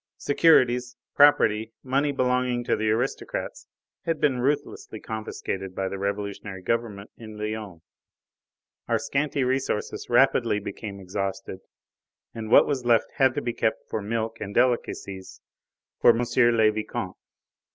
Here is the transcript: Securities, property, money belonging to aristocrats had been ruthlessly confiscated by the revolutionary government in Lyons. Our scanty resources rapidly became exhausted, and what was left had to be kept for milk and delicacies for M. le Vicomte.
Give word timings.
Securities, 0.17 0.97
property, 1.13 1.73
money 1.83 2.11
belonging 2.11 2.63
to 2.63 2.73
aristocrats 2.73 3.67
had 4.05 4.19
been 4.19 4.39
ruthlessly 4.39 4.99
confiscated 4.99 5.75
by 5.75 5.87
the 5.87 5.99
revolutionary 5.99 6.63
government 6.63 7.11
in 7.17 7.37
Lyons. 7.37 7.83
Our 8.87 8.97
scanty 8.97 9.43
resources 9.43 10.09
rapidly 10.09 10.57
became 10.59 10.99
exhausted, 10.99 11.59
and 12.33 12.49
what 12.49 12.65
was 12.65 12.83
left 12.83 13.11
had 13.17 13.35
to 13.35 13.43
be 13.43 13.53
kept 13.53 13.87
for 13.91 14.01
milk 14.01 14.41
and 14.41 14.55
delicacies 14.55 15.39
for 15.99 16.09
M. 16.17 16.23
le 16.53 16.71
Vicomte. 16.71 17.17